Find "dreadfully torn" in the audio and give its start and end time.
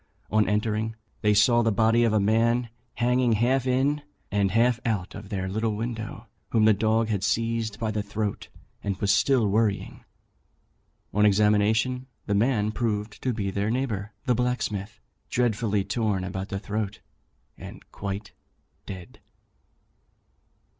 15.29-16.23